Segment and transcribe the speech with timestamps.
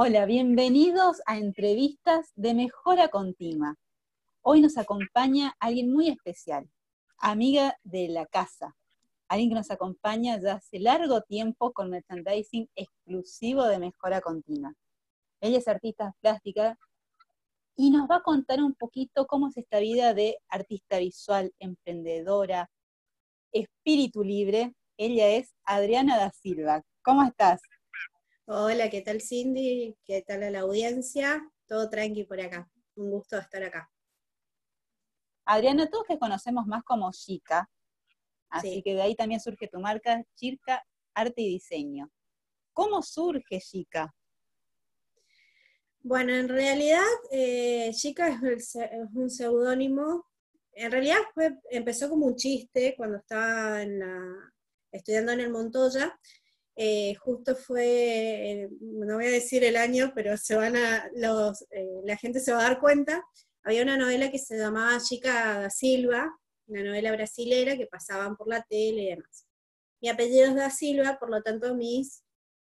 [0.00, 3.74] Hola, bienvenidos a entrevistas de Mejora Continua.
[4.42, 6.70] Hoy nos acompaña alguien muy especial,
[7.18, 8.76] amiga de la casa,
[9.26, 14.72] alguien que nos acompaña ya hace largo tiempo con merchandising exclusivo de Mejora Continua.
[15.40, 16.78] Ella es artista plástica
[17.74, 22.70] y nos va a contar un poquito cómo es esta vida de artista visual, emprendedora,
[23.50, 24.74] espíritu libre.
[24.96, 26.84] Ella es Adriana da Silva.
[27.02, 27.60] ¿Cómo estás?
[28.50, 29.94] Hola, ¿qué tal Cindy?
[30.06, 31.46] ¿Qué tal a la audiencia?
[31.66, 32.66] Todo tranqui por acá.
[32.94, 33.92] Un gusto estar acá.
[35.44, 37.68] Adriana, todos que conocemos más como Chica,
[38.48, 42.10] así que de ahí también surge tu marca, Chica Arte y Diseño.
[42.72, 44.14] ¿Cómo surge Chica?
[46.00, 48.78] Bueno, en realidad eh, Chica es,
[49.12, 50.24] un seudónimo.
[50.72, 51.18] En realidad
[51.70, 53.82] empezó como un chiste cuando estaba
[54.90, 56.18] estudiando en el Montoya
[56.80, 61.62] eh, justo fue, eh, no voy a decir el año, pero se van a, los,
[61.72, 63.20] eh, la gente se va a dar cuenta,
[63.64, 66.32] había una novela que se llamaba Chica da Silva,
[66.68, 69.44] una novela brasilera que pasaban por la tele y demás.
[70.00, 72.22] Mi apellido es da Silva, por lo tanto mis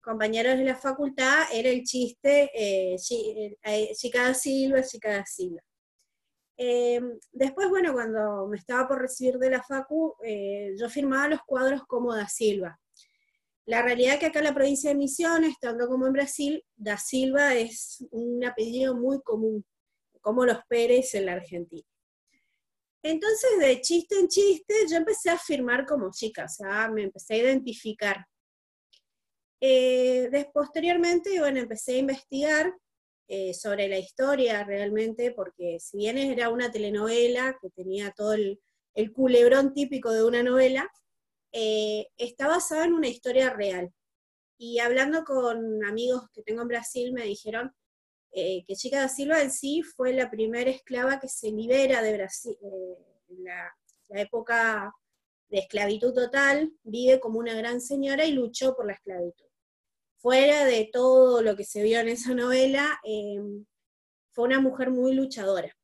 [0.01, 2.97] compañeros de la facultad era el chiste
[3.93, 5.63] Chica da Silva, Chica da Silva.
[7.33, 10.15] después, bueno, cuando me estaba por recibir de la facu,
[10.79, 12.79] yo firmaba los cuadros como da Silva
[13.67, 17.55] la realidad que acá en la provincia de Misiones, estando como en Brasil, Da Silva
[17.57, 19.65] es un apellido muy común,
[20.21, 21.87] como los Pérez en la Argentina.
[23.03, 27.35] Entonces, de chiste en chiste, yo empecé a firmar como chica, o sea, me empecé
[27.35, 28.25] a identificar.
[29.61, 32.73] Eh, posteriormente, bueno, empecé a investigar
[33.27, 39.13] eh, sobre la historia realmente, porque si bien era una telenovela que tenía todo el
[39.13, 40.89] culebrón típico de una novela,
[41.59, 43.91] eh, está basada en una historia real.
[44.59, 47.75] Y hablando con amigos que tengo en Brasil, me dijeron
[48.31, 52.13] eh, que Chica da Silva en sí fue la primera esclava que se libera de
[52.13, 52.99] Brasil, eh,
[53.31, 53.75] en la,
[54.11, 54.93] época
[55.49, 59.47] de esclavitud total, vive como una gran señora y luchó por la esclavitud.
[60.19, 63.01] Fuera de todo lo que se vio en esa novela,
[64.33, 65.75] fue una mujer muy luchadora.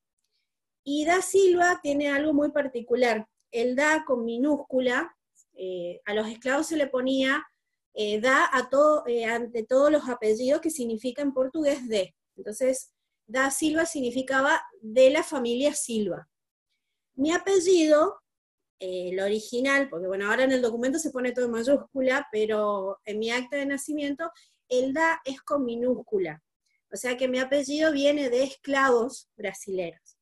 [0.84, 3.26] Y Da Silva tiene algo muy particular.
[3.50, 5.16] El Da con minúscula
[5.56, 7.44] eh, a los esclavos se le ponía
[7.94, 12.14] eh, da a todo, eh, ante todos los apellidos que significa en portugués de.
[12.36, 12.92] Entonces,
[13.26, 16.28] da Silva significaba de la familia Silva.
[17.14, 18.20] Mi apellido,
[18.78, 23.18] el original, porque bueno, ahora en el documento se pone todo en mayúscula, pero en
[23.18, 24.30] mi acta de nacimiento,
[24.68, 26.42] el da es con minúscula.
[26.90, 30.16] O sea que mi apellido viene de esclavos brasileños.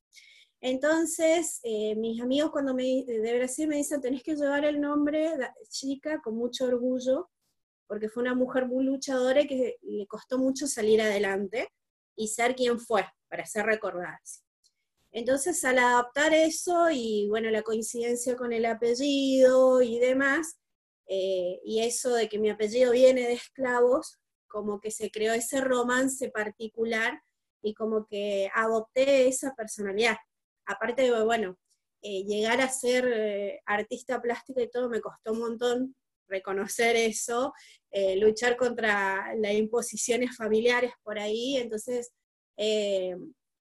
[0.62, 5.36] Entonces, eh, mis amigos cuando me, de Brasil me dicen, tenés que llevar el nombre
[5.36, 7.30] de chica con mucho orgullo,
[7.86, 11.68] porque fue una mujer muy luchadora y que le costó mucho salir adelante
[12.14, 14.20] y ser quien fue, para ser recordada.
[15.12, 20.58] Entonces, al adaptar eso y bueno, la coincidencia con el apellido y demás,
[21.08, 25.60] eh, y eso de que mi apellido viene de esclavos, como que se creó ese
[25.62, 27.22] romance particular
[27.62, 30.16] y como que adopté esa personalidad
[30.66, 31.56] aparte de, bueno,
[32.02, 35.96] eh, llegar a ser eh, artista plástica y todo me costó un montón
[36.28, 37.52] reconocer eso,
[37.90, 42.12] eh, luchar contra las imposiciones familiares por ahí, entonces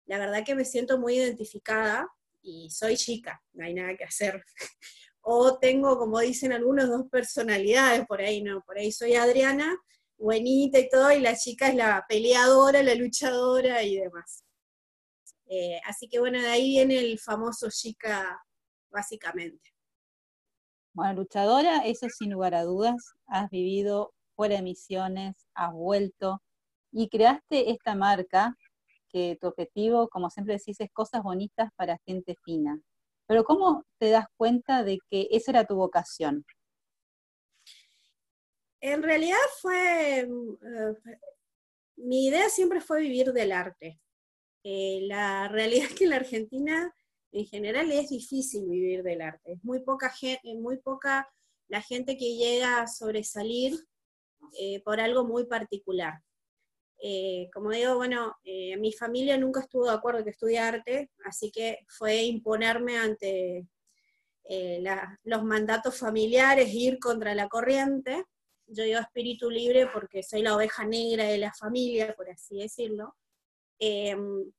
[0.06, 2.06] la verdad que me siento muy identificada
[2.42, 4.44] y soy chica, no hay nada que hacer.
[5.22, 8.62] o tengo, como dicen algunos, dos personalidades por ahí, ¿no?
[8.62, 9.74] Por ahí soy Adriana,
[10.18, 14.44] buenita y todo, y la chica es la peleadora, la luchadora y demás.
[15.54, 18.42] Eh, así que bueno, de ahí viene el famoso chica,
[18.90, 19.74] básicamente.
[20.94, 26.42] Bueno, luchadora, eso sin lugar a dudas, has vivido fuera de misiones, has vuelto
[26.90, 28.56] y creaste esta marca
[29.10, 32.80] que tu objetivo, como siempre decís, es cosas bonitas para gente fina.
[33.26, 36.46] Pero ¿cómo te das cuenta de que esa era tu vocación?
[38.80, 40.28] En realidad fue, eh,
[41.96, 44.00] mi idea siempre fue vivir del arte.
[44.64, 46.94] Eh, la realidad es que en la Argentina
[47.32, 49.52] en general es difícil vivir del arte.
[49.52, 50.12] Es muy poca,
[50.60, 51.28] muy poca
[51.68, 53.74] la gente que llega a sobresalir
[54.58, 56.20] eh, por algo muy particular.
[57.02, 58.36] Eh, como digo, bueno,
[58.78, 63.66] mi familia nunca estuvo de acuerdo que estudie arte, así que fue imponerme ante
[65.24, 68.24] los mandatos familiares, ir contra la corriente.
[68.66, 73.16] Yo digo espíritu libre porque soy la oveja negra de la familia, por así decirlo.
[73.84, 74.52] Em,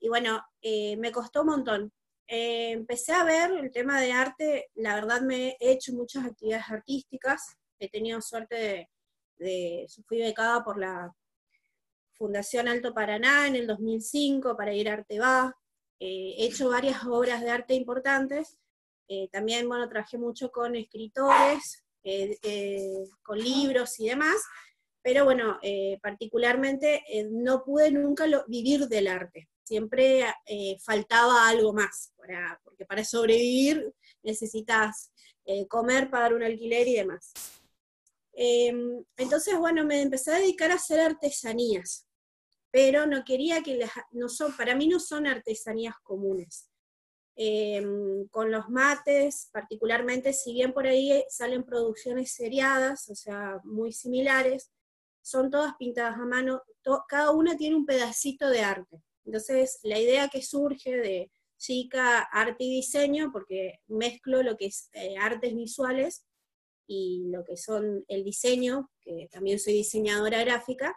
[0.00, 1.92] y bueno, eh, me costó un montón.
[2.26, 6.70] Eh, empecé a ver el tema de arte, la verdad me he hecho muchas actividades
[6.70, 8.88] artísticas, he tenido suerte
[9.36, 11.12] de, fui becada por la,
[12.16, 15.52] Fundación Alto Paraná en el 2005 para ir a Arte Va.
[15.98, 18.56] Eh, he hecho varias obras de arte importantes.
[19.08, 21.84] Eh, también, bueno, trabajé mucho con escritores,
[23.24, 24.36] con libros y demás.
[25.04, 25.60] Pero bueno,
[26.00, 29.50] particularmente no pude nunca vivir del arte.
[29.62, 30.24] Siempre
[30.82, 32.14] faltaba algo más,
[32.64, 33.92] porque para sobrevivir
[34.22, 35.12] necesitas
[35.68, 37.34] comer, pagar un alquiler y demás.
[38.36, 42.06] Em, entonces, bueno, me empecé a dedicar a hacer artesanías,
[42.70, 46.68] pero no quería que las, no son, para mí no son artesanías comunes.
[47.36, 53.92] Em, con los mates, particularmente, si bien por ahí salen producciones seriadas, o sea, muy
[53.92, 54.70] similares,
[55.24, 56.62] son todas pintadas a mano,
[57.08, 59.02] cada una tiene un pedacito de arte.
[59.24, 64.90] Entonces, la idea que surge de chica, arte y diseño, porque mezclo lo que es
[64.92, 66.26] eh, artes visuales
[66.86, 70.94] y lo que son el diseño, que también soy diseñadora gráfica,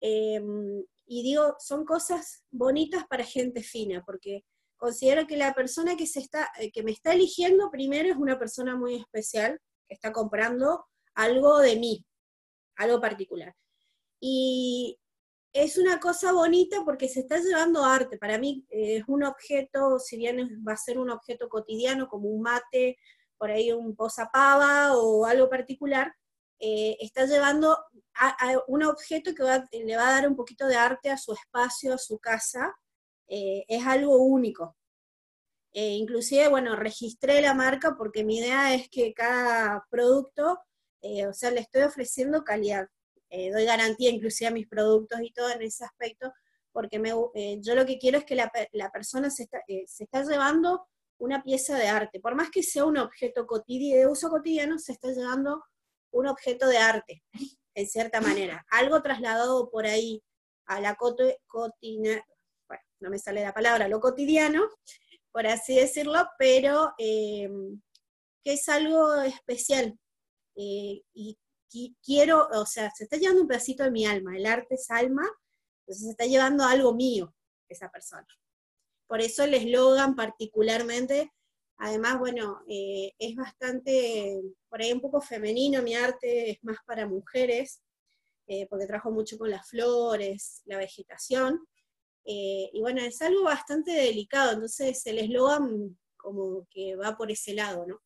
[0.00, 4.44] em, y digo, son cosas bonitas para gente fina, porque
[4.76, 8.40] considero que la persona que, se está, eh, que me está eligiendo primero es una
[8.40, 10.84] persona muy especial, que está comprando
[11.14, 12.04] algo de mí,
[12.82, 13.54] algo particular.
[14.20, 14.98] Y
[15.52, 18.18] es una cosa bonita porque se está llevando arte.
[18.18, 22.28] Para mí eh, es un objeto, si bien va a ser un objeto cotidiano como
[22.28, 22.98] un mate
[23.36, 26.14] por ahí un posapava o algo particular,
[26.60, 27.76] eh, está llevando
[28.68, 29.42] un objeto que
[29.84, 32.72] le va a dar un poquito de arte a su espacio, a su casa,
[33.26, 34.76] eh, es algo único.
[35.72, 40.60] Eh, inclusive, bueno, registré la marca porque mi idea es que cada producto,
[41.28, 42.86] o sea, le estoy ofreciendo calidad.
[43.30, 46.32] doy garantía inclusive a mis productos y todo en ese aspecto,
[46.72, 47.10] porque me,
[47.60, 50.86] yo lo que quiero es que la, la persona se está, se está llevando
[51.18, 52.20] una pieza de arte.
[52.20, 55.62] Por más que sea un objeto de uso cotidiano, se está llevando
[56.12, 57.22] un objeto de arte,
[57.74, 58.64] en cierta manera.
[58.70, 60.22] Algo trasladado por ahí
[60.66, 62.24] a la cotina,
[62.68, 64.68] bueno, no me sale la palabra, lo cotidiano,
[65.30, 67.48] por así decirlo, pero que
[68.44, 69.98] es algo especial.
[70.56, 71.38] Eh, y,
[72.04, 75.26] quiero, o sea, se está llevando un pedacito de mi alma, el arte es alma,
[75.80, 77.34] entonces se está llevando algo mío
[77.66, 78.26] esa persona.
[79.06, 81.32] Por eso el eslogan particularmente,
[81.78, 87.06] además, bueno, eh, es bastante, por ahí un poco femenino, mi arte es más para
[87.06, 87.82] mujeres,
[88.48, 91.66] eh, porque trabajo mucho con las flores, la vegetación,
[92.24, 97.84] y bueno, es algo bastante delicado, entonces el eslogan como que va por ese lado,
[97.86, 98.00] ¿no?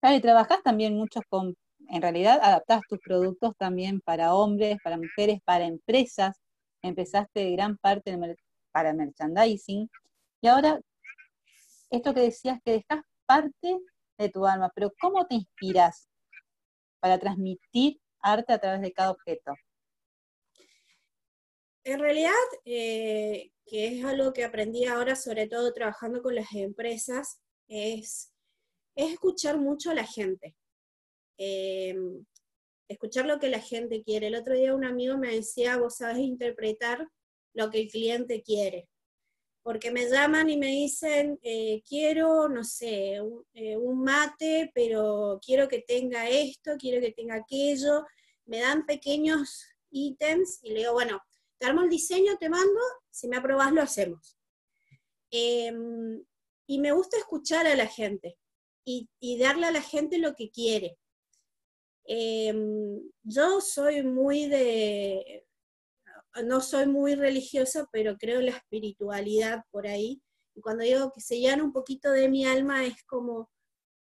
[0.00, 1.56] Claro, y trabajás también mucho con,
[1.88, 6.36] en realidad adaptás tus productos también para hombres, para mujeres, para empresas.
[6.82, 8.16] Empezaste gran parte
[8.70, 9.90] para merchandising.
[10.40, 10.80] Y ahora,
[11.90, 13.78] esto que decías que dejas parte
[14.18, 16.08] de tu alma, pero ¿cómo te inspiras
[17.00, 19.54] para transmitir arte a través de cada objeto?
[21.84, 22.32] En realidad,
[22.64, 28.32] eh, que es algo que aprendí ahora, sobre todo trabajando con las empresas, es,
[29.06, 30.56] escuchar mucho a la gente.
[31.38, 31.96] Eh,
[32.88, 34.28] escuchar lo que la gente quiere.
[34.28, 37.06] El otro día un amigo me decía, vos sabes interpretar
[37.54, 38.88] lo que el cliente quiere.
[39.62, 43.20] Porque me llaman y me dicen, eh, quiero, no sé,
[43.54, 48.04] eh, un, mate, pero quiero que tenga esto, quiero que tenga aquello.
[48.46, 51.20] Me dan pequeños ítems y le digo, bueno,
[51.58, 54.38] te armo el diseño, te mando, si me aprobás lo hacemos.
[55.30, 56.24] Em,
[56.66, 58.38] y me gusta escuchar a la gente
[59.20, 60.98] y, darle a la gente lo que quiere.
[62.04, 65.46] Em, yo soy muy de,
[66.44, 70.22] no soy muy religiosa, pero creo en la espiritualidad por ahí.
[70.54, 73.50] Y cuando digo que se llena un poquito de mi alma, es como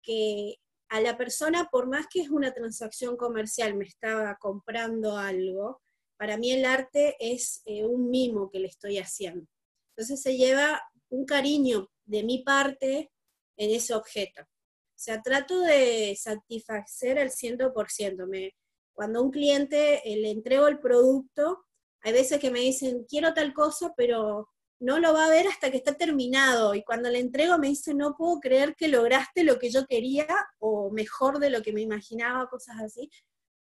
[0.03, 0.57] que
[0.89, 5.81] a la persona, por más que es una transacción comercial, me estaba comprando algo,
[6.19, 9.47] para mí el arte es eh, un mimo que le estoy haciendo.
[9.91, 13.11] Entonces se lleva un cariño de mi parte
[13.57, 14.43] en ese objeto.
[15.03, 18.27] Sea, trato de satisfacer al 100%.
[18.29, 18.55] Me,
[18.93, 21.65] cuando un cliente eh, le entrego el producto,
[22.03, 25.73] hay veces que me dicen, quiero tal cosa, pero no lo va a ver hasta
[25.73, 26.77] que está terminado.
[26.77, 30.29] Y cuando le entrego me dice, no puedo creer que lograste lo que yo quería
[30.61, 33.11] o mejor de lo que me imaginaba, cosas así.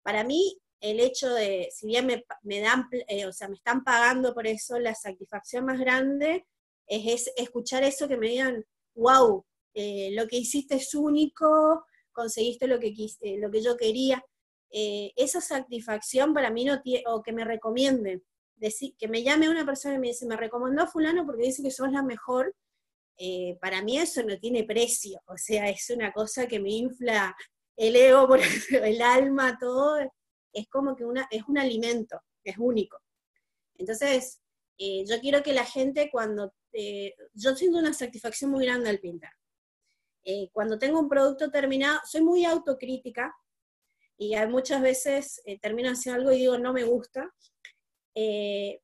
[0.02, 2.07] Para mí, el hecho de, si bien
[2.42, 6.47] me, dan, eh, o sea, me están pagando por eso, la satisfacción más grande
[6.88, 8.64] es, escuchar eso que me digan,
[8.97, 9.45] wow,
[9.78, 14.25] eh, lo que hiciste es único, conseguiste lo que, eh, lo que yo quería.
[14.70, 18.23] esa satisfacción para mí no tiene, o que me recomienden,
[18.56, 21.70] decir, que me llame una persona y me dice, me recomendó fulano porque dice que
[21.70, 22.54] sos la mejor,
[23.16, 27.35] eh, para mí eso no tiene precio, o sea, es una cosa que me infla
[27.76, 29.99] el ego, por el alma, todo,
[30.52, 32.99] es como que una, es un alimento, es único.
[33.75, 34.40] Entonces,
[34.78, 39.00] eh, yo quiero que la gente cuando, eh, yo siento una satisfacción muy grande al
[39.00, 39.32] pintar.
[40.30, 43.35] Eh, cuando tengo un producto terminado, soy muy autocrítica
[44.18, 47.32] y muchas veces termino haciendo algo y digo no me gusta,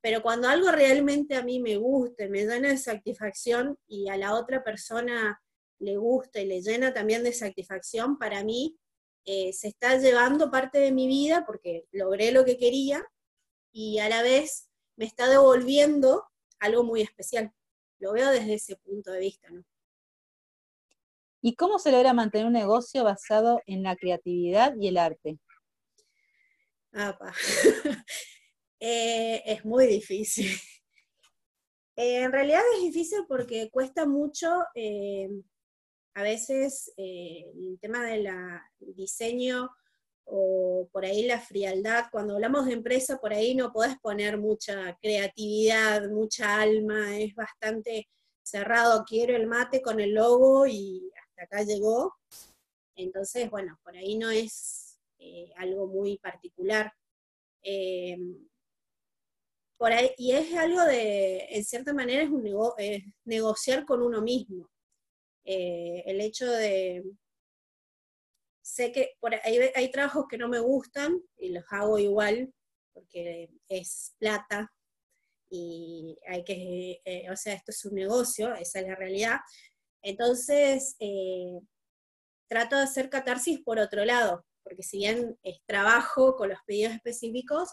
[0.01, 4.35] pero cuando algo realmente a mí me gusta, me llena de satisfacción y a la
[4.35, 5.43] otra persona
[5.81, 8.79] le gusta y le llena también de satisfacción, para mí
[9.27, 13.05] se está llevando parte de mi vida porque logré lo que quería
[13.71, 16.25] y a la vez me está devolviendo
[16.61, 17.53] algo muy especial.
[17.99, 19.65] Lo veo desde ese punto de vista, ¿no?
[21.47, 25.39] ¿Y cómo se logra mantener un negocio basado en la creatividad y el arte?
[28.81, 30.51] eh, es muy difícil.
[31.97, 35.31] Eh, en realidad es difícil porque cuesta mucho, eh,
[36.15, 38.29] a veces, el tema del
[38.81, 39.71] diseño
[40.25, 42.07] o por ahí la frialdad.
[42.11, 48.09] Cuando hablamos de empresa, por ahí no podés poner mucha creatividad, mucha alma, es bastante
[48.43, 49.05] cerrado.
[49.05, 52.15] Quiero el mate con el logo y acá llegó.
[52.97, 56.93] Entonces, bueno, por ahí no es eh, algo muy particular.
[57.63, 58.17] Eh,
[59.77, 62.45] por ahí, y es algo de, en cierta manera, es, un
[63.25, 64.71] negociar con uno mismo.
[65.45, 67.05] Eh, el hecho de,
[68.63, 72.53] sé que por ahí hay trabajos que no me gustan y los hago igual
[72.95, 74.73] porque es plata
[75.51, 79.41] y hay que, o sea, esto es un negocio, esa es la realidad.
[80.05, 81.59] Entonces, eh,
[82.47, 86.93] trato de hacer catarsis por otro lado, porque si bien es trabajo con los pedidos
[86.93, 87.71] específicos,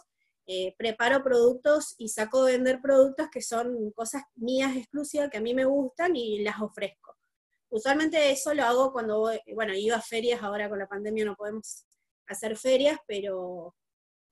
[0.47, 5.41] eh, preparo productos y saco de vender productos que son cosas mías exclusivas que a
[5.41, 7.17] mí me gustan y las ofrezco.
[7.69, 11.85] Usualmente eso lo hago cuando, bueno, iba a ferias, ahora con la pandemia no podemos
[12.27, 13.75] hacer ferias, pero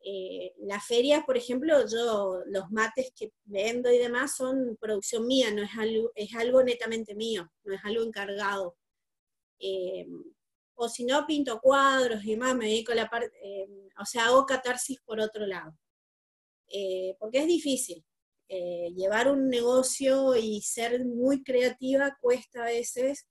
[0.01, 5.51] eh, las ferias, por ejemplo, yo los mates que vendo y demás son producción mía,
[5.51, 8.77] no es algo, es algo netamente mío, no es algo encargado.
[9.59, 10.07] Eh,
[10.75, 13.67] o si no, pinto cuadros y demás, me dedico a la parte, eh,
[13.99, 15.73] o sea, hago catarsis por otro lado.
[17.19, 18.03] porque es difícil.
[18.95, 23.27] llevar un negocio y ser muy creativa cuesta a veces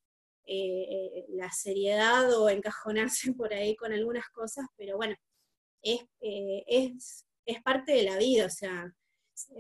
[1.29, 5.17] la seriedad o encajonarse por ahí con algunas cosas, pero bueno,
[5.82, 8.92] es, eh, es, es, parte de la vida, o sea,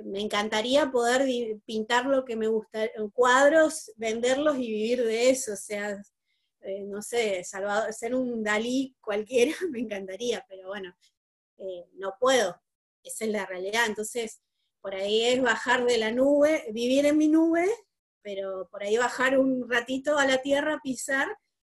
[0.04, 1.26] me encantaría poder
[1.64, 6.00] pintar lo que me gusta, cuadros, venderlos y vivir de eso, o sea,
[6.62, 10.94] eh, no sé, ser un Dalí cualquiera me encantaría, pero bueno,
[11.94, 12.60] no puedo,
[13.02, 14.40] esa es la realidad, entonces
[14.80, 17.68] por ahí es bajar de la nube, vivir en mi nube
[18.28, 21.26] pero por ahí bajar un ratito a la tierra, pisar,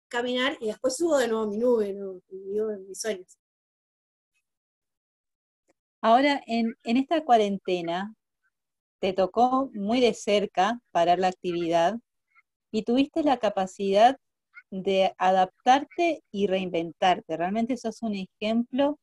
[0.09, 2.21] caminar y después subo de nuevo a mi nube, ¿no?
[2.27, 3.38] y vivo en mis sueños.
[6.01, 8.15] Ahora, en, esta cuarentena,
[8.99, 11.95] te tocó muy de cerca parar la actividad
[12.71, 14.17] y tuviste la capacidad
[14.71, 17.35] de adaptarte y reinventarte.
[17.35, 18.97] Realmente sos un ejemplo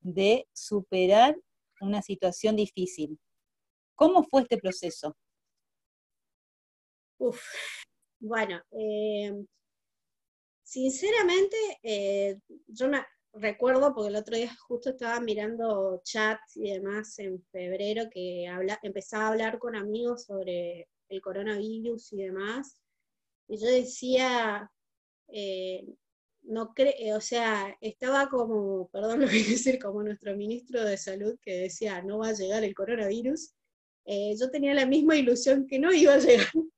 [0.00, 1.36] de superar
[1.80, 3.18] una situación difícil.
[3.94, 5.16] ¿Cómo fue este proceso?
[7.18, 7.42] Uf,
[8.18, 9.32] bueno, eh,
[10.64, 17.18] sinceramente, eh, yo me recuerdo, porque el otro día justo estaba mirando chats y demás
[17.18, 18.46] en febrero, que
[18.82, 22.80] empezaba a hablar con amigos sobre el coronavirus y demás,
[23.48, 24.70] y yo decía,
[25.28, 25.84] eh,
[26.42, 31.38] no creo, o sea, estaba como, perdón lo que decir, como nuestro ministro de salud
[31.42, 33.54] que decía, no va a llegar el coronavirus,
[34.06, 36.46] yo tenía la misma ilusión que no iba a llegar,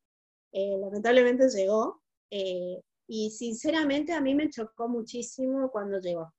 [0.53, 6.33] eh, lamentablemente llegó, eh, y sinceramente a mí me chocó muchísimo cuando llegó.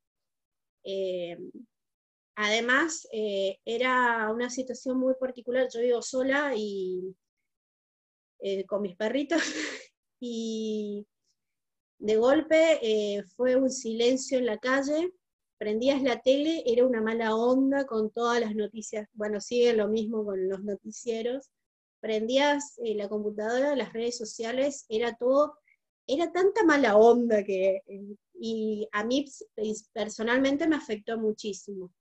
[0.83, 1.37] Eh,
[2.35, 7.15] además, era una situación muy particular, yo vivo sola y
[8.67, 9.41] con mis perritos,
[10.19, 11.05] y
[11.99, 15.13] de golpe fue un silencio en la calle,
[15.57, 20.25] prendías la tele, era una mala onda con todas las noticias, bueno, sigue lo mismo
[20.25, 21.51] con los noticieros,
[22.01, 25.57] prendías eh, la computadora, las redes sociales, era todo,
[26.05, 29.25] era tanta mala onda que, eh, y a mí
[29.93, 31.93] personalmente me afectó muchísimo.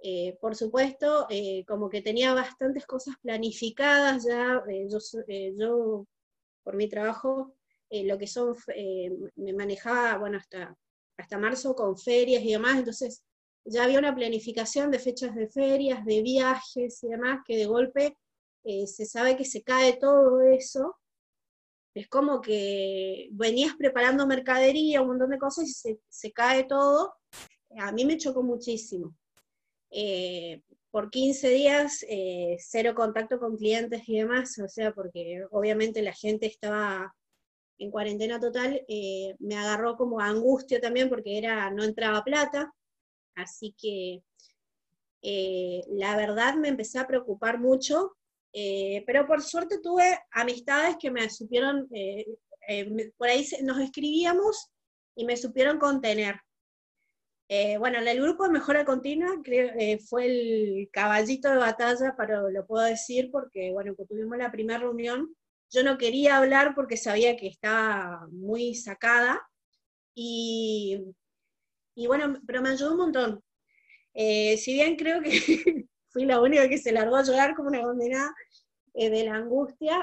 [0.00, 1.26] Eh, por supuesto,
[1.66, 4.98] como que tenía bastantes cosas planificadas ya, yo,
[5.56, 6.06] yo,
[6.62, 7.56] por mi trabajo,
[7.90, 8.54] lo que son,
[9.36, 10.76] me manejaba, bueno, hasta,
[11.16, 13.24] hasta marzo con ferias y demás, entonces
[13.64, 18.16] ya había una planificación de fechas de ferias, de viajes y demás, que de golpe
[18.64, 20.96] eh, se sabe que se cae todo eso,
[21.94, 27.14] es como que venías preparando mercadería, un montón de cosas y se, cae todo.
[27.78, 29.16] A mí me chocó muchísimo.
[29.90, 36.02] eh, por 15 días, eh, cero contacto con clientes y demás, o sea, porque obviamente
[36.02, 37.12] la gente estaba
[37.78, 42.72] en cuarentena total, eh, me agarró como angustia también porque era, no entraba plata,
[43.34, 44.22] así que
[45.88, 48.16] la verdad me empecé a preocupar mucho,
[49.06, 51.88] pero por suerte tuve amistades que me supieron,
[53.16, 54.70] por ahí nos escribíamos
[55.16, 56.36] y me supieron contener.
[57.48, 62.66] Eh, bueno, el grupo de mejora continua eh, fue el caballito de batalla, pero lo
[62.66, 65.34] puedo decir porque, bueno, que tuvimos la primera reunión,
[65.70, 69.42] yo no quería hablar porque sabía que estaba muy sacada,
[70.14, 71.04] y,
[71.94, 73.44] y bueno, pero me ayudó un montón.
[74.14, 75.30] Eh, si bien creo que
[76.14, 78.34] fui la única que se largó a llorar como una condenada
[78.94, 80.02] de la angustia,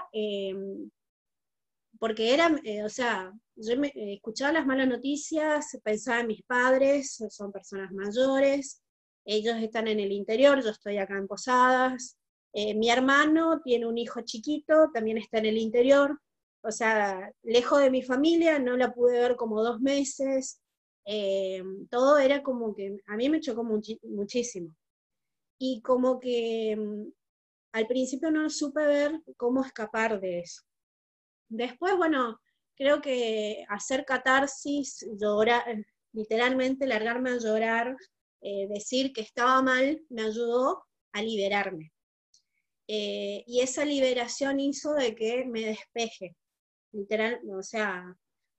[1.97, 2.53] porque era,
[2.83, 7.91] o sea, yo me, eh, escuchaba las malas noticias, pensaba en mis padres, son personas
[7.91, 8.81] mayores,
[9.25, 12.17] ellos están en el interior, yo estoy acá en Posadas,
[12.53, 16.19] eh, mi hermano tiene un hijo chiquito, también está en el interior,
[16.63, 20.59] o sea, lejos de mi familia, no la pude ver como dos meses,
[21.05, 24.75] eh, todo era como que a mí me chocó muchísimo.
[25.63, 27.11] Y como que mm,
[27.73, 30.63] al principio no supe ver cómo escapar de eso.
[31.49, 32.41] Después, bueno,
[32.75, 35.63] creo que hacer catarsis, llorar,
[36.13, 37.95] literalmente largarme a llorar,
[38.41, 41.93] eh, decir que estaba mal, me ayudó a liberarme.
[42.87, 46.35] Eh, y esa liberación hizo de que me despeje,
[46.91, 48.03] literal, o sea,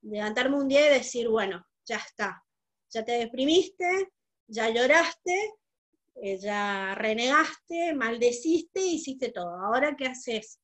[0.03, 2.45] levantarme un día y decir, bueno, ya está,
[2.91, 4.13] ya te deprimiste,
[4.47, 5.53] ya lloraste,
[6.17, 9.55] eh, ya renegaste, maldeciste, hiciste todo.
[9.61, 10.61] Ahora, ¿qué haces?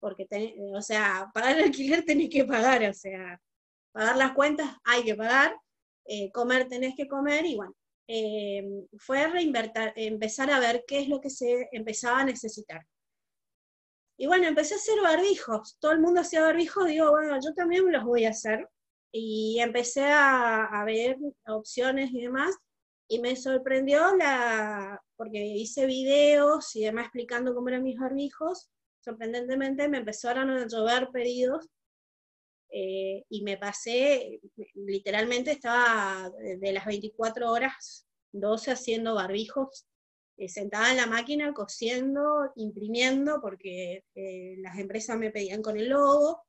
[0.00, 0.26] porque,
[0.74, 3.40] o sea, pagar el alquiler tenés que pagar, o sea,
[3.92, 5.54] pagar las cuentas hay que pagar,
[6.06, 7.74] eh, comer tenés que comer, y bueno,
[8.08, 8.64] eh,
[8.98, 9.26] fue
[9.96, 12.86] empezar a ver qué es lo que se empezaba a necesitar.
[14.20, 17.90] Y bueno, empecé a hacer barbijos, todo el mundo hacía barbijos, digo, bueno, yo también
[17.90, 18.68] los voy a hacer,
[19.12, 22.54] y empecé a ver opciones y demás,
[23.08, 29.88] y me sorprendió la, porque hice videos y demás explicando cómo eran mis barbijos, sorprendentemente
[29.88, 31.66] me empezaron a llover pedidos
[32.70, 34.40] eh, y me pasé,
[34.74, 39.86] literalmente estaba de las 24 horas, 12 haciendo barbijos,
[40.36, 45.88] eh, sentada en la máquina, cosiendo, imprimiendo, porque eh, las empresas me pedían con el
[45.88, 46.42] logo,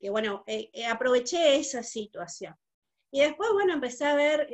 [0.00, 0.44] que bueno,
[0.88, 2.54] aproveché esa situación.
[3.10, 4.48] Y después, bueno, empecé a ver,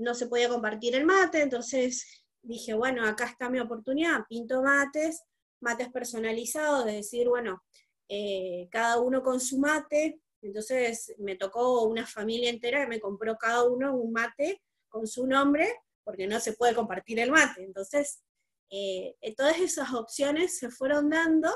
[0.00, 5.22] no se podía compartir el mate, entonces dije, bueno, acá está mi oportunidad, pinto mates,
[5.60, 7.62] mates personalizados, de decir, bueno,
[8.08, 13.36] eh, cada uno con su mate, entonces me tocó una familia entera que me compró
[13.36, 15.70] cada uno un mate con su nombre,
[16.02, 17.62] porque no se puede compartir el mate.
[17.62, 18.22] Entonces,
[18.70, 21.50] eh, todas esas opciones se fueron dando,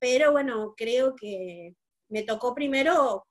[0.00, 1.76] pero bueno, creo que
[2.08, 3.24] me tocó primero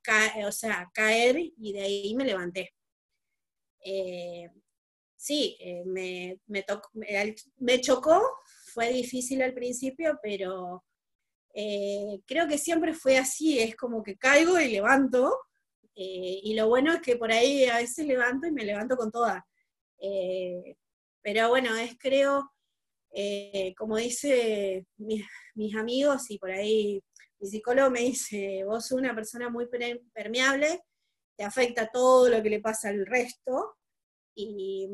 [0.46, 2.72] o sea, caer y de ahí me levanté.
[3.80, 4.50] Eh,
[5.16, 6.64] sí, me, me,
[7.58, 8.20] me, chocó
[8.72, 10.84] fue difícil al principio, pero
[11.58, 15.38] eh, creo que siempre fue así, es como que caigo y levanto,
[15.94, 19.10] eh, y lo bueno es que por ahí a veces levanto y me levanto con
[19.10, 19.46] toda.
[19.98, 20.76] Eh,
[21.22, 22.52] pero bueno, es creo,
[23.78, 27.02] como dice mis, amigos, y por ahí
[27.38, 29.66] mi psicólogo me dice, vos sos una persona muy
[30.12, 30.82] permeable,
[31.36, 33.76] te afecta todo lo que le pasa al resto,
[34.38, 34.88] y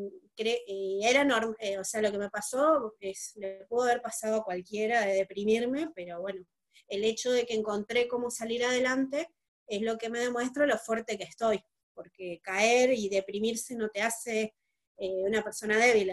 [1.02, 4.44] era normal, eh, o sea, lo que me pasó es, le pudo haber pasado a
[4.44, 6.44] cualquiera de deprimirme, pero bueno,
[6.88, 9.28] el hecho de que encontré cómo salir adelante
[9.66, 11.62] es lo que me demuestra lo fuerte que estoy,
[11.94, 14.54] porque caer y deprimirse no te hace
[14.98, 16.12] eh, una persona débil,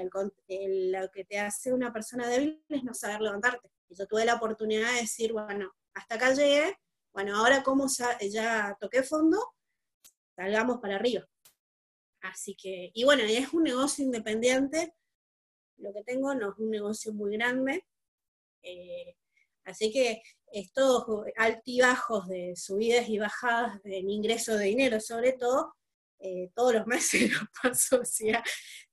[0.92, 3.70] lo que te hace una persona débil es no saber levantarte.
[3.89, 6.76] Y yo tuve la oportunidad de decir, bueno, hasta acá llegué,
[7.13, 7.88] bueno, ahora como
[8.22, 9.54] ya toqué fondo,
[10.39, 11.28] salgamos para arriba.
[12.21, 14.93] Así que, y bueno, es un negocio independiente,
[15.78, 17.86] lo que tengo no es un negocio muy grande,
[18.63, 19.15] eh,
[19.65, 20.21] así que
[20.52, 21.06] estos
[21.38, 25.75] altibajos de subidas y bajadas en ingreso de dinero, sobre todo,
[26.19, 28.41] eh, todos los meses lo paso, o sea,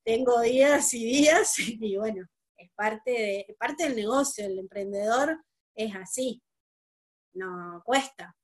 [0.04, 5.44] tengo días y días, y bueno, es parte, de, parte del negocio, el emprendedor
[5.76, 6.42] es así,
[7.34, 8.34] no cuesta,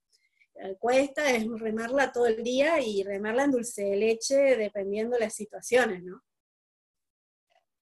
[0.79, 5.35] cuesta es remarla todo el día y remarla en dulce de leche dependiendo de las
[5.35, 6.21] situaciones, ¿no?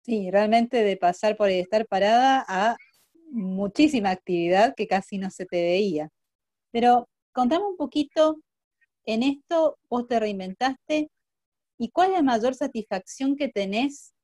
[0.02, 2.76] Sí, realmente de pasar por estar parada a
[3.30, 6.08] muchísima actividad que casi no se te veía.
[6.72, 8.40] Pero contame un poquito,
[9.04, 11.10] en esto vos te reinventaste
[11.78, 14.14] y cuál es la mayor satisfacción que tenés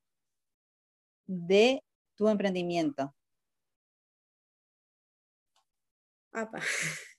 [1.25, 1.83] de
[2.15, 3.13] tu emprendimiento?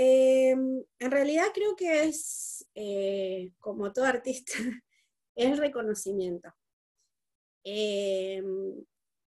[0.00, 4.52] Em, en realidad creo que es, eh, como todo artista,
[5.34, 6.50] es reconocimiento.
[7.64, 8.84] Em,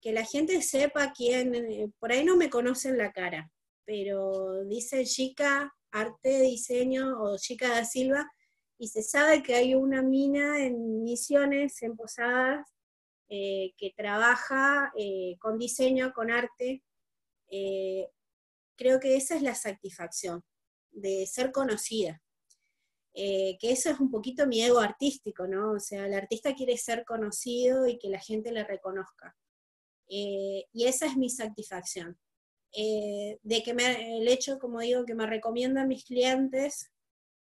[0.01, 3.49] que la gente sepa quién, eh, por ahí no me conocen la cara,
[3.85, 8.29] pero dice chica, arte, diseño o chica da Silva,
[8.77, 12.67] y se sabe que hay una mina en Misiones, en Posadas,
[13.29, 14.91] eh, que trabaja
[15.39, 16.83] con diseño, con arte.
[18.75, 20.43] creo que esa es la satisfacción,
[20.99, 22.21] de ser conocida.
[23.13, 25.73] que eso es un poquito mi ego artístico, ¿no?
[25.73, 29.35] O sea, el artista quiere ser conocido y que la gente le reconozca.
[30.09, 32.19] Eh, y esa es mi satisfacción.
[32.73, 36.91] Eh, de que me, el hecho, como digo, que me recomiendan mis clientes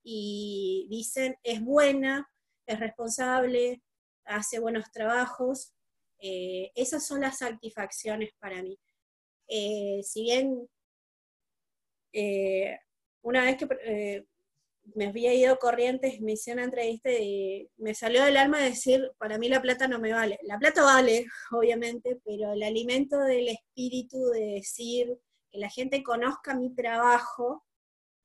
[0.02, 2.30] y dicen es buena,
[2.66, 3.82] es responsable,
[4.24, 5.72] hace buenos trabajos,
[6.18, 8.78] eh, esas son las satisfacciones para mí.
[10.02, 10.68] si bien
[13.24, 13.66] una vez que
[14.94, 19.38] me había ido Corrientes, me hice una entrevista y me salió del alma decir, para
[19.38, 20.38] mí la plata no me vale.
[20.42, 25.18] La plata vale, obviamente, pero el alimento del espíritu de decir
[25.50, 27.64] que la gente conozca mi trabajo,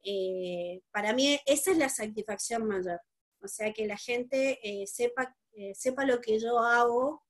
[0.04, 3.00] eh, para mí esa es la satisfacción mayor.
[3.42, 7.24] O sea, que la gente eh, sepa, eh, sepa lo que yo hago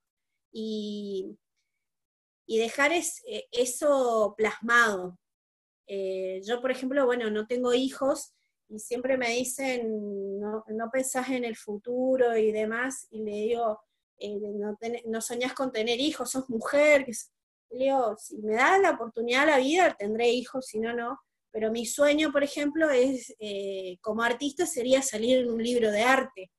[0.52, 1.38] y,
[2.48, 2.92] y dejar
[3.52, 5.20] eso plasmado.
[6.44, 8.34] Yo, por ejemplo, bueno, no tengo hijos,
[8.70, 13.80] y siempre me dicen, no, no pensás en el futuro y demás, y le digo,
[14.20, 17.08] eh, no, no, soñás con tener hijos, sos mujer,
[17.72, 21.20] le digo, si me da la oportunidad la vida, tendré hijos, si no, no,
[21.52, 26.02] pero mi sueño, por ejemplo, es, eh, como artista, sería salir en un libro de
[26.04, 26.52] arte.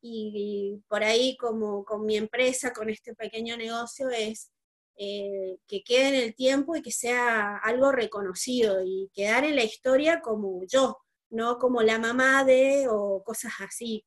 [0.00, 4.50] Y, por ahí, como con mi empresa, con este pequeño negocio, es
[4.96, 9.64] eh, que quede en el tiempo y que sea algo reconocido y quedar en la
[9.64, 10.98] historia como yo,
[11.30, 14.04] no como la mamá de o cosas así.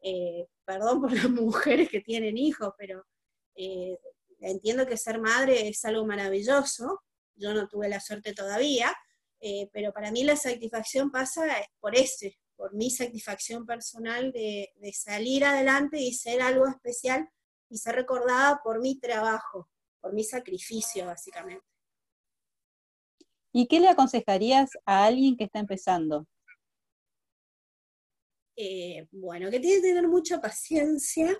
[0.00, 3.04] Eh, perdón por las mujeres que tienen hijos, pero
[3.56, 3.98] eh,
[4.40, 7.02] entiendo que ser madre es algo maravilloso.
[7.34, 8.92] Yo no tuve la suerte todavía,
[9.72, 11.44] pero para mí la satisfacción pasa
[11.78, 17.28] por ese, por mi satisfacción personal de salir adelante y ser algo especial
[17.70, 21.64] y ser recordada por mi trabajo, por mi sacrificio, básicamente.
[23.52, 26.26] ¿Y qué le aconsejarías a alguien que está empezando?
[28.56, 31.38] Eh, bueno, que tiene que tener mucha paciencia,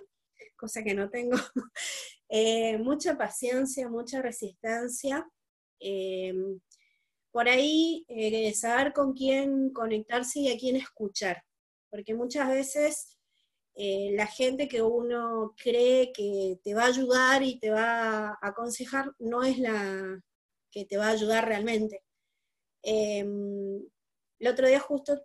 [0.55, 1.37] cosa que no tengo,
[2.29, 5.29] eh, mucha paciencia, mucha resistencia.
[5.79, 6.33] Eh,
[7.31, 8.05] por ahí,
[8.55, 11.43] saber con quién conectarse y a quién escuchar,
[11.91, 13.18] porque muchas veces
[14.11, 19.13] la gente que uno cree que te va a ayudar y te va a aconsejar
[19.19, 20.21] no es la
[20.69, 22.03] que te va a ayudar realmente.
[22.83, 25.21] el otro día justo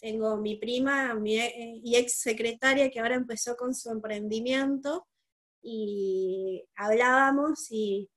[0.00, 5.06] tengo mi prima mi, e, y ex secretaria que ahora empezó con su emprendimiento
[5.62, 8.08] y hablábamos y,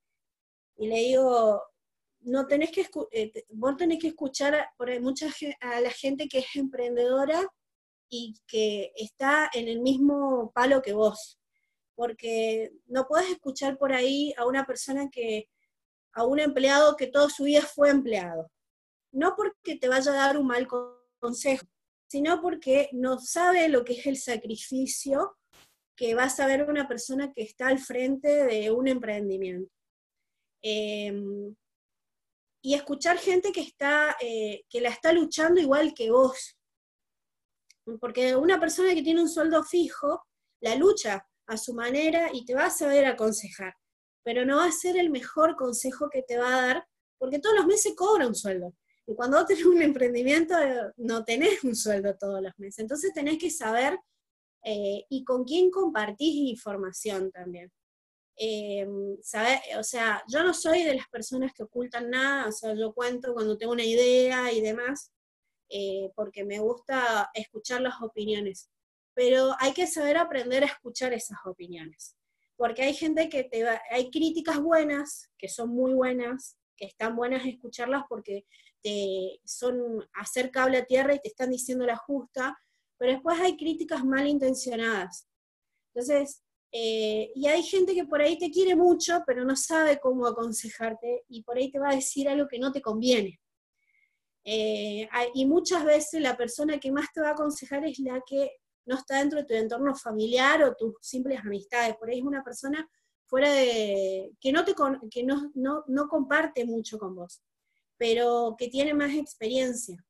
[0.77, 1.62] le digo,
[2.21, 5.27] no tenés que, eh, vos tenés que escuchar a, por mucha,
[5.60, 7.47] a la gente que es emprendedora
[8.12, 11.39] y que está en el mismo palo que vos,
[11.95, 15.50] porque no puedes escuchar por ahí a una persona que,
[16.13, 18.52] a un empleado que toda su vida fue empleado,
[19.13, 20.67] no porque te vaya a dar un mal
[21.19, 21.65] consejo,
[22.08, 25.38] sino porque no sabe lo que es el sacrificio
[25.95, 29.71] que va a saber una persona que está al frente de un emprendimiento.
[30.62, 31.56] Em,
[32.62, 36.58] y escuchar gente que, está, eh, que la está luchando igual que vos.
[37.99, 40.23] Porque una persona que tiene un sueldo fijo,
[40.62, 43.73] la lucha a su manera y te va a saber aconsejar,
[44.23, 47.56] pero no va a ser el mejor consejo que te va a dar, porque todos
[47.56, 48.73] los meses cobra un sueldo.
[49.08, 50.56] Y cuando vos tenés un emprendimiento,
[50.97, 52.80] no tenés un sueldo todos los meses.
[52.80, 53.97] Entonces tenés que saber
[54.63, 57.71] eh, y con quién compartís información también.
[58.38, 62.93] Eh, o sea, yo no soy de las personas que ocultan nada, o sea, yo
[62.93, 65.12] cuento cuando tengo una idea y demás,
[65.71, 68.69] eh, porque me gusta escuchar las opiniones.
[69.13, 72.15] Pero hay que saber aprender a escuchar esas opiniones,
[72.55, 77.15] porque hay gente que te va, hay críticas buenas, que son muy buenas, que están
[77.15, 78.45] buenas escucharlas porque
[78.81, 82.57] te son hacer cable a tierra y te están diciendo la justa,
[82.97, 85.27] pero después hay críticas malintencionadas.
[85.93, 90.25] Entonces, eh, y hay gente que por ahí te quiere mucho, pero no sabe cómo
[90.25, 93.40] aconsejarte y por ahí te va a decir algo que no te conviene.
[94.43, 98.51] Eh, y muchas veces la persona que más te va a aconsejar es la que
[98.86, 102.43] no está dentro de tu entorno familiar o tus simples amistades, por ahí es una
[102.43, 102.89] persona
[103.27, 104.73] fuera de, que no, te,
[105.10, 107.41] que no, no comparte mucho con vos,
[107.97, 110.04] pero que tiene más experiencia.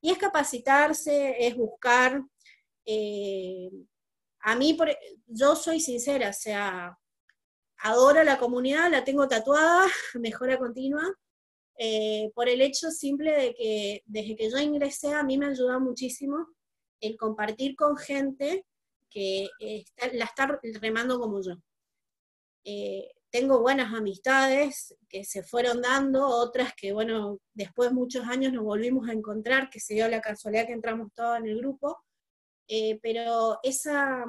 [0.00, 2.22] Y es capacitarse, es buscar.
[2.84, 3.70] Eh,
[4.40, 4.88] a mí, por,
[5.26, 6.98] yo soy sincera, o sea,
[7.78, 11.02] adoro la comunidad, la tengo tatuada, mejora continua,
[11.78, 15.78] eh, por el hecho simple de que desde que yo ingresé a mí me ayuda
[15.78, 16.48] muchísimo
[17.00, 18.64] el compartir con gente
[19.10, 19.48] que
[20.12, 21.54] la está remando como yo.
[22.64, 28.52] Eh, tengo buenas amistades que se fueron dando, otras que, bueno, después de muchos años
[28.52, 31.98] nos volvimos a encontrar, que se dio la casualidad que entramos todos en el grupo,
[32.66, 34.24] eh, pero esa,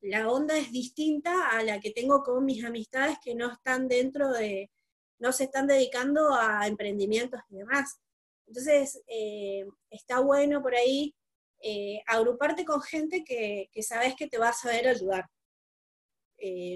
[0.00, 4.32] la onda es distinta a la que tengo con mis amistades que no están dentro
[4.32, 4.70] de,
[5.18, 7.98] no se están dedicando a emprendimientos y demás.
[8.46, 11.14] Entonces, eh, está bueno por ahí
[11.62, 15.26] eh, agruparte con gente que, sabes que te va a saber ayudar.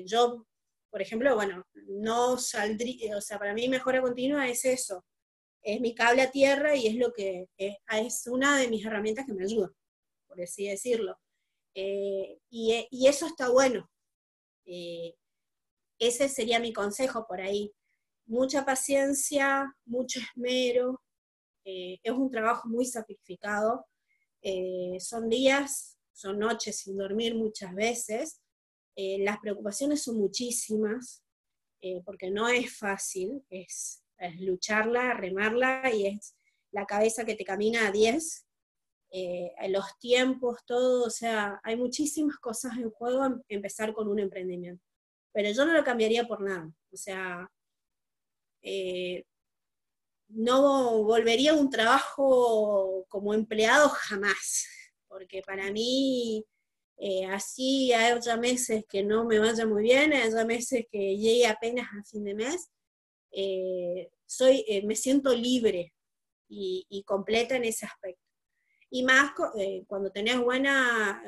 [0.04, 0.46] yo
[0.90, 5.04] por ejemplo, bueno, no saldría, o sea, para mí mejora continua es eso,
[5.62, 9.32] es mi cable a tierra y es lo que es, una de mis herramientas que
[9.32, 9.70] me ayuda,
[10.26, 11.16] por así decirlo.
[11.74, 13.88] Eh, y, eso está bueno.
[14.64, 15.14] Eh,
[15.98, 17.72] ese sería mi consejo por ahí.
[18.30, 21.02] Mucha paciencia, mucho esmero.
[21.64, 23.86] Eh, es un trabajo muy sacrificado.
[25.00, 28.40] son días, son noches sin dormir muchas veces.
[28.94, 31.24] Eh, las preocupaciones son muchísimas,
[31.80, 34.04] eh, porque no es fácil, es,
[34.38, 36.36] lucharla, remarla y es
[36.70, 38.46] la cabeza que te camina a 10,
[39.12, 44.20] eh, los tiempos, todo, o sea, hay muchísimas cosas en juego en empezar con un
[44.20, 44.84] emprendimiento.
[45.32, 47.50] Pero yo no lo cambiaría por nada, o sea,
[50.28, 54.66] no volvería a un trabajo como empleado jamás,
[55.08, 56.44] porque para mí
[57.02, 61.88] eh, así haya meses que no me vaya muy bien, haya meses que llegue apenas
[61.98, 62.70] a fin de mes,
[63.32, 65.94] eh, soy, eh, me siento libre
[66.48, 68.22] y, completa en ese aspecto.
[68.90, 69.32] Y más
[69.86, 71.22] cuando tenés buena,